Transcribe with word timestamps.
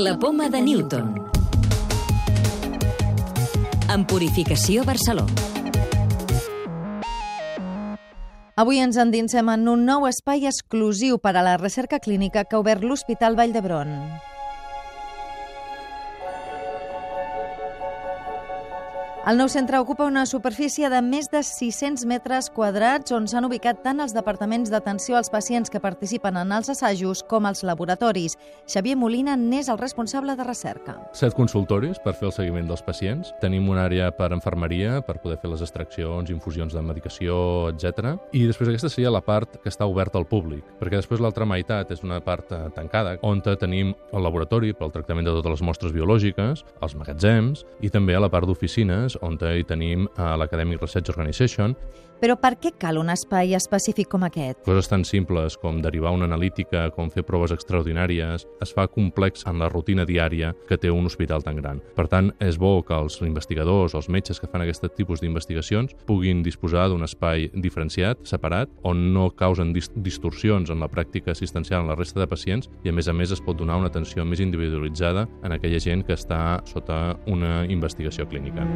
La 0.00 0.16
poma 0.16 0.48
de 0.48 0.60
Newton. 0.62 1.08
En 3.90 4.04
Purificació 4.06 4.84
Barceló. 4.86 5.24
Avui 8.54 8.78
ens 8.78 8.94
endinsem 9.02 9.50
en 9.50 9.66
un 9.66 9.82
nou 9.90 10.06
espai 10.06 10.46
exclusiu 10.46 11.18
per 11.18 11.34
a 11.34 11.42
la 11.42 11.56
recerca 11.58 11.98
clínica 11.98 12.46
que 12.46 12.54
ha 12.54 12.62
obert 12.62 12.86
l'Hospital 12.86 13.34
Vall 13.34 13.56
d'Hebron. 13.56 13.90
El 19.28 19.36
nou 19.36 19.50
centre 19.52 19.76
ocupa 19.76 20.06
una 20.08 20.22
superfície 20.24 20.88
de 20.88 21.02
més 21.04 21.26
de 21.28 21.42
600 21.44 22.06
metres 22.08 22.46
quadrats 22.48 23.12
on 23.12 23.26
s'han 23.28 23.44
ubicat 23.44 23.82
tant 23.84 23.98
els 24.00 24.14
departaments 24.16 24.70
d'atenció 24.72 25.18
als 25.18 25.28
pacients 25.28 25.68
que 25.68 25.82
participen 25.84 26.38
en 26.40 26.54
els 26.56 26.70
assajos 26.72 27.20
com 27.28 27.44
els 27.44 27.60
laboratoris. 27.60 28.38
Xavier 28.64 28.96
Molina 28.96 29.34
n'és 29.36 29.68
el 29.68 29.76
responsable 29.76 30.32
de 30.32 30.46
recerca. 30.48 30.94
Set 31.12 31.36
consultoris 31.36 32.00
per 32.00 32.14
fer 32.16 32.30
el 32.30 32.32
seguiment 32.32 32.70
dels 32.70 32.80
pacients. 32.86 33.34
Tenim 33.42 33.68
una 33.68 33.82
àrea 33.90 34.06
per 34.16 34.30
enfermeria, 34.32 35.02
per 35.04 35.18
poder 35.20 35.36
fer 35.42 35.52
les 35.52 35.66
extraccions, 35.66 36.32
infusions 36.32 36.72
de 36.72 36.86
medicació, 36.88 37.36
etc. 37.74 38.14
I 38.32 38.46
després 38.48 38.72
aquesta 38.72 38.88
seria 38.88 39.12
la 39.12 39.20
part 39.20 39.60
que 39.60 39.68
està 39.68 39.84
oberta 39.84 40.16
al 40.16 40.28
públic, 40.32 40.64
perquè 40.80 41.02
després 41.02 41.20
l'altra 41.20 41.44
meitat 41.44 41.92
és 41.92 42.00
una 42.00 42.22
part 42.24 42.48
eh, 42.56 42.62
tancada, 42.72 43.18
on 43.20 43.44
tenim 43.44 43.92
el 43.92 44.24
laboratori 44.24 44.72
pel 44.72 44.96
tractament 44.96 45.28
de 45.28 45.36
totes 45.36 45.58
les 45.58 45.66
mostres 45.68 45.92
biològiques, 45.92 46.64
els 46.80 46.96
magatzems 46.96 47.66
i 47.84 47.92
també 47.92 48.16
a 48.16 48.24
la 48.24 48.32
part 48.32 48.48
d'oficines 48.48 49.17
on 49.22 49.38
hi 49.40 49.64
tenim 49.64 50.08
a 50.16 50.34
l'Academic 50.36 50.80
Research 50.82 51.10
Organization. 51.14 51.76
Però 52.18 52.34
per 52.34 52.56
què 52.58 52.72
cal 52.74 52.98
un 52.98 53.12
espai 53.12 53.52
específic 53.54 54.08
com 54.10 54.24
aquest? 54.26 54.58
Coses 54.66 54.88
tan 54.90 55.04
simples 55.06 55.54
com 55.62 55.78
derivar 55.82 56.10
una 56.16 56.26
analítica, 56.26 56.88
com 56.96 57.12
fer 57.14 57.22
proves 57.22 57.52
extraordinàries, 57.54 58.42
es 58.64 58.72
fa 58.74 58.88
complex 58.90 59.46
en 59.46 59.62
la 59.62 59.68
rutina 59.70 60.02
diària 60.08 60.50
que 60.66 60.80
té 60.82 60.90
un 60.90 61.06
hospital 61.06 61.46
tan 61.46 61.60
gran. 61.62 61.78
Per 61.94 62.08
tant, 62.10 62.32
és 62.42 62.58
bo 62.58 62.72
que 62.82 62.98
els 62.98 63.20
investigadors 63.22 63.94
els 63.94 64.10
metges 64.10 64.42
que 64.42 64.50
fan 64.50 64.66
aquest 64.66 64.88
tipus 64.98 65.22
d'investigacions 65.22 65.94
puguin 66.10 66.42
disposar 66.42 66.88
d'un 66.90 67.06
espai 67.06 67.52
diferenciat, 67.54 68.26
separat, 68.26 68.72
on 68.82 69.12
no 69.14 69.30
causen 69.30 69.70
distorsions 69.70 70.74
en 70.74 70.82
la 70.82 70.90
pràctica 70.90 71.36
assistencial 71.36 71.86
en 71.86 71.92
la 71.92 71.98
resta 71.98 72.18
de 72.18 72.26
pacients 72.26 72.66
i, 72.82 72.90
a 72.90 72.96
més 72.98 73.06
a 73.06 73.14
més, 73.14 73.30
es 73.30 73.44
pot 73.44 73.58
donar 73.58 73.78
una 73.78 73.92
atenció 73.94 74.26
més 74.26 74.42
individualitzada 74.42 75.28
en 75.46 75.54
aquella 75.54 75.78
gent 75.78 76.02
que 76.02 76.18
està 76.18 76.58
sota 76.66 77.14
una 77.30 77.62
investigació 77.70 78.26
clínica 78.26 78.66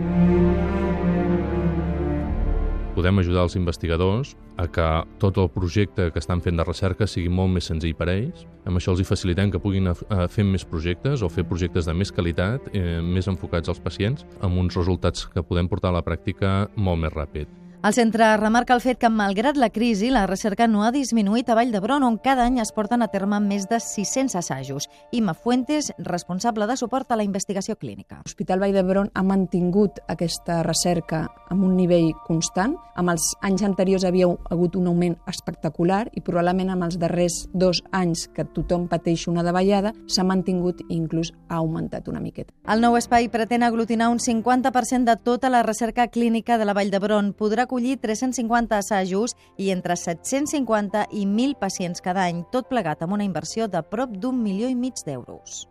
podem 3.03 3.19
ajudar 3.19 3.43
els 3.43 3.57
investigadors 3.59 4.37
a 4.63 4.69
que 4.71 4.85
tot 5.19 5.39
el 5.43 5.49
projecte 5.51 6.11
que 6.15 6.21
estan 6.23 6.41
fent 6.45 6.61
de 6.61 6.65
recerca 6.65 7.09
sigui 7.11 7.33
molt 7.33 7.51
més 7.51 7.67
senzill 7.67 7.97
per 7.99 8.07
a 8.07 8.15
ells. 8.15 8.45
Amb 8.63 8.79
això 8.79 8.95
els 8.95 9.03
hi 9.03 9.07
facilitem 9.09 9.51
que 9.51 9.61
puguin 9.63 9.91
fer 10.31 10.45
més 10.47 10.63
projectes 10.65 11.25
o 11.27 11.31
fer 11.33 11.43
projectes 11.49 11.89
de 11.89 11.97
més 11.99 12.13
qualitat, 12.15 12.71
eh, 12.73 13.01
més 13.03 13.27
enfocats 13.27 13.69
als 13.69 13.83
pacients, 13.83 14.23
amb 14.41 14.63
uns 14.63 14.79
resultats 14.79 15.27
que 15.27 15.43
podem 15.43 15.67
portar 15.69 15.91
a 15.91 15.99
la 15.99 16.05
pràctica 16.07 16.69
molt 16.77 17.03
més 17.03 17.13
ràpid. 17.13 17.62
El 17.83 17.95
centre 17.95 18.37
remarca 18.37 18.77
el 18.77 18.81
fet 18.81 19.01
que, 19.03 19.09
malgrat 19.11 19.57
la 19.59 19.67
crisi, 19.75 20.07
la 20.15 20.21
recerca 20.31 20.69
no 20.71 20.85
ha 20.87 20.93
disminuït 20.95 21.49
a 21.51 21.57
Vall 21.59 21.73
d'Hebron, 21.75 22.05
on 22.07 22.15
cada 22.23 22.45
any 22.47 22.61
es 22.63 22.71
porten 22.71 23.03
a 23.03 23.09
terme 23.11 23.41
més 23.43 23.65
de 23.67 23.81
600 23.83 24.37
assajos. 24.39 24.87
Imma 25.11 25.35
Fuentes, 25.35 25.89
responsable 25.99 26.69
de 26.71 26.77
suport 26.79 27.11
a 27.11 27.19
la 27.19 27.27
investigació 27.27 27.75
clínica. 27.75 28.21
L'Hospital 28.23 28.63
Vall 28.63 28.77
d'Hebron 28.77 29.11
ha 29.11 29.25
mantingut 29.27 29.99
aquesta 30.07 30.61
recerca 30.63 31.25
amb 31.51 31.65
un 31.67 31.73
nivell 31.75 32.13
constant. 32.29 32.77
Amb 32.95 33.11
els 33.17 33.27
anys 33.43 33.67
anteriors 33.67 34.07
havia 34.07 34.31
hagut 34.31 34.79
un 34.79 34.87
augment 34.87 35.19
espectacular 35.27 36.05
i 36.15 36.23
probablement 36.23 36.71
amb 36.71 36.87
els 36.87 37.01
darrers 37.03 37.41
dos 37.51 37.83
anys 37.91 38.29
que 38.31 38.47
tothom 38.47 38.87
pateix 38.87 39.27
una 39.27 39.43
davallada 39.43 39.91
s'ha 40.07 40.23
mantingut 40.23 40.85
i 40.87 41.01
inclús 41.01 41.33
ha 41.49 41.59
augmentat 41.59 42.07
una 42.07 42.23
miqueta. 42.23 42.55
El 42.63 42.79
nou 42.79 42.95
espai 42.95 43.27
pretén 43.27 43.67
aglutinar 43.67 44.13
un 44.15 44.23
50% 44.23 45.03
de 45.11 45.19
tota 45.19 45.51
la 45.51 45.67
recerca 45.67 46.07
clínica 46.07 46.63
de 46.63 46.71
la 46.71 46.79
Vall 46.79 46.95
d'Hebron. 46.95 47.35
Podrà 47.35 47.67
acollir 47.73 47.97
350 47.97 48.77
assajos 48.77 49.33
i 49.57 49.71
entre 49.73 49.97
750 49.97 51.07
i 51.11 51.25
1.000 51.25 51.57
pacients 51.57 52.05
cada 52.05 52.29
any, 52.29 52.45
tot 52.53 52.69
plegat 52.69 53.01
amb 53.01 53.17
una 53.17 53.25
inversió 53.25 53.65
de 53.65 53.81
prop 53.81 54.13
d'un 54.13 54.45
milió 54.45 54.69
i 54.69 54.77
mig 54.77 55.01
d'euros. 55.07 55.63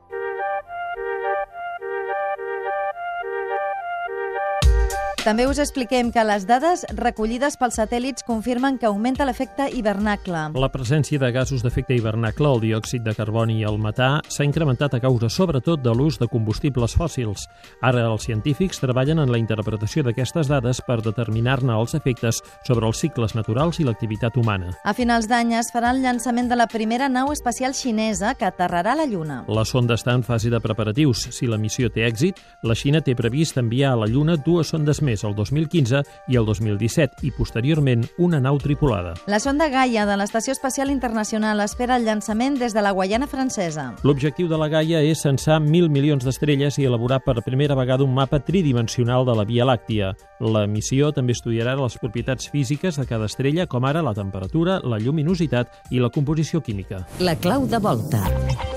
També 5.21 5.43
us 5.45 5.59
expliquem 5.61 6.07
que 6.09 6.23
les 6.25 6.47
dades 6.49 6.81
recollides 6.97 7.53
pels 7.61 7.75
satèl·lits 7.77 8.23
confirmen 8.25 8.79
que 8.81 8.87
augmenta 8.89 9.21
l'efecte 9.27 9.67
hivernacle. 9.69 10.47
La 10.57 10.69
presència 10.73 11.19
de 11.21 11.27
gasos 11.29 11.61
d'efecte 11.61 11.93
hivernacle, 11.93 12.49
el 12.49 12.63
diòxid 12.63 13.03
de 13.05 13.13
carboni 13.13 13.59
i 13.59 13.67
el 13.69 13.77
metà, 13.77 14.15
s'ha 14.33 14.47
incrementat 14.47 14.95
a 14.97 14.99
causa 15.03 15.29
sobretot 15.29 15.83
de 15.85 15.93
l'ús 15.93 16.17
de 16.17 16.25
combustibles 16.25 16.95
fòssils. 16.97 17.43
Ara 17.85 18.07
els 18.07 18.25
científics 18.25 18.81
treballen 18.81 19.21
en 19.21 19.29
la 19.29 19.37
interpretació 19.37 20.01
d'aquestes 20.07 20.49
dades 20.49 20.81
per 20.87 20.97
determinar-ne 21.05 21.77
els 21.77 21.93
efectes 21.93 22.41
sobre 22.65 22.89
els 22.89 22.97
cicles 23.05 23.37
naturals 23.37 23.77
i 23.77 23.85
l'activitat 23.85 24.41
humana. 24.41 24.73
A 24.81 24.95
finals 24.97 25.29
d'any 25.29 25.53
es 25.59 25.69
farà 25.69 25.93
el 25.93 26.01
llançament 26.01 26.49
de 26.49 26.57
la 26.57 26.65
primera 26.65 27.11
nau 27.13 27.29
espacial 27.29 27.77
xinesa 27.77 28.33
que 28.33 28.49
aterrarà 28.49 28.97
a 28.97 29.01
la 29.03 29.05
Lluna. 29.05 29.43
La 29.53 29.69
sonda 29.69 30.01
està 30.01 30.17
en 30.17 30.25
fase 30.25 30.49
de 30.49 30.63
preparatius. 30.65 31.27
Si 31.29 31.45
la 31.45 31.61
missió 31.61 31.93
té 31.93 32.09
èxit, 32.09 32.41
la 32.65 32.73
Xina 32.73 33.05
té 33.05 33.13
previst 33.13 33.61
enviar 33.61 33.93
a 33.93 34.01
la 34.01 34.09
Lluna 34.09 34.41
dues 34.41 34.73
sondes 34.73 34.97
més 34.97 35.10
més 35.11 35.25
el 35.27 35.35
2015 35.35 36.01
i 36.31 36.39
el 36.39 36.47
2017 36.47 37.25
i 37.27 37.31
posteriorment 37.35 38.05
una 38.17 38.39
nau 38.41 38.59
tripulada. 38.61 39.13
La 39.27 39.41
sonda 39.43 39.69
Gaia 39.71 40.05
de 40.07 40.17
l'Estació 40.17 40.55
Espacial 40.55 40.91
Internacional 40.93 41.61
espera 41.65 41.97
el 41.99 42.07
llançament 42.07 42.57
des 42.59 42.75
de 42.75 42.83
la 42.83 42.93
Guaiana 42.95 43.27
francesa. 43.27 43.91
L'objectiu 44.07 44.49
de 44.51 44.59
la 44.59 44.69
Gaia 44.71 45.03
és 45.03 45.23
censar 45.23 45.59
mil 45.61 45.89
milions 45.91 46.25
d'estrelles 46.25 46.79
i 46.79 46.87
elaborar 46.87 47.21
per 47.25 47.41
primera 47.45 47.75
vegada 47.77 48.05
un 48.07 48.15
mapa 48.15 48.39
tridimensional 48.39 49.25
de 49.27 49.35
la 49.37 49.45
Via 49.47 49.67
Làctia. 49.67 50.13
La 50.41 50.65
missió 50.67 51.11
també 51.13 51.35
estudiarà 51.37 51.75
les 51.79 51.97
propietats 52.01 52.49
físiques 52.49 52.97
de 52.97 53.07
cada 53.09 53.29
estrella, 53.29 53.67
com 53.67 53.85
ara 53.85 54.05
la 54.05 54.15
temperatura, 54.17 54.79
la 54.83 54.99
lluminositat 54.99 55.91
i 55.91 56.01
la 56.01 56.09
composició 56.09 56.61
química. 56.61 57.05
La 57.19 57.35
clau 57.35 57.67
de 57.67 57.81
volta. 57.81 58.70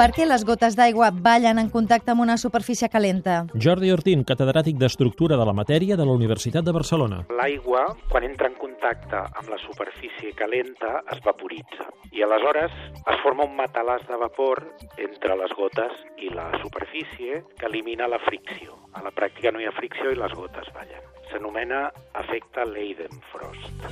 Per 0.00 0.14
què 0.16 0.24
les 0.24 0.46
gotes 0.48 0.72
d'aigua 0.78 1.10
ballen 1.12 1.58
en 1.60 1.66
contacte 1.68 2.08
amb 2.14 2.22
una 2.24 2.38
superfície 2.40 2.88
calenta? 2.88 3.34
Jordi 3.52 3.90
Ortín, 3.92 4.22
catedràtic 4.24 4.78
d'Estructura 4.80 5.36
de 5.36 5.44
la 5.44 5.52
Matèria 5.52 5.98
de 6.00 6.06
la 6.08 6.14
Universitat 6.16 6.64
de 6.64 6.72
Barcelona. 6.72 7.18
L'aigua, 7.36 7.82
quan 8.08 8.24
entra 8.24 8.48
en 8.48 8.56
contacte 8.56 9.20
amb 9.20 9.52
la 9.52 9.58
superfície 9.60 10.32
calenta, 10.40 11.04
es 11.12 11.20
vaporitza. 11.26 11.84
I 12.16 12.24
aleshores 12.24 12.72
es 12.96 13.20
forma 13.20 13.44
un 13.44 13.52
matalàs 13.60 14.08
de 14.08 14.16
vapor 14.24 14.64
entre 14.96 15.36
les 15.36 15.52
gotes 15.60 15.92
i 16.16 16.32
la 16.32 16.48
superfície 16.64 17.44
que 17.60 17.68
elimina 17.68 18.08
la 18.08 18.24
fricció. 18.24 18.80
A 18.96 19.04
la 19.04 19.12
pràctica 19.12 19.52
no 19.52 19.60
hi 19.60 19.68
ha 19.68 19.76
fricció 19.76 20.16
i 20.16 20.16
les 20.16 20.32
gotes 20.32 20.72
ballen. 20.80 21.04
S'anomena 21.28 21.92
efecte 22.24 22.64
Leidenfrost. 22.72 23.84